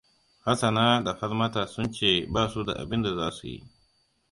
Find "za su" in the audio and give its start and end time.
3.19-3.45